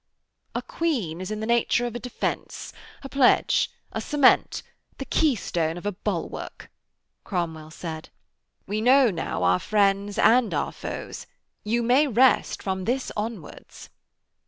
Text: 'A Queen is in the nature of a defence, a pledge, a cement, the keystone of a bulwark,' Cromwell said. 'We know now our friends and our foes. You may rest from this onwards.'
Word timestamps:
'A 0.55 0.63
Queen 0.63 1.21
is 1.21 1.29
in 1.29 1.41
the 1.41 1.45
nature 1.45 1.85
of 1.85 1.93
a 1.93 1.99
defence, 1.99 2.73
a 3.03 3.07
pledge, 3.07 3.69
a 3.91 4.01
cement, 4.01 4.63
the 4.97 5.05
keystone 5.05 5.77
of 5.77 5.85
a 5.85 5.91
bulwark,' 5.91 6.71
Cromwell 7.23 7.69
said. 7.69 8.09
'We 8.65 8.81
know 8.81 9.11
now 9.11 9.43
our 9.43 9.59
friends 9.59 10.17
and 10.17 10.55
our 10.55 10.71
foes. 10.71 11.27
You 11.63 11.83
may 11.83 12.07
rest 12.07 12.63
from 12.63 12.85
this 12.85 13.11
onwards.' 13.15 13.89